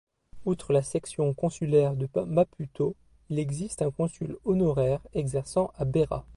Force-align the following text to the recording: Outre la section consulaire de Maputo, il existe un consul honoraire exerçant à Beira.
Outre 0.45 0.73
la 0.73 0.81
section 0.81 1.31
consulaire 1.35 1.93
de 1.95 2.09
Maputo, 2.25 2.95
il 3.29 3.37
existe 3.37 3.83
un 3.83 3.91
consul 3.91 4.35
honoraire 4.45 5.01
exerçant 5.13 5.71
à 5.77 5.85
Beira. 5.85 6.25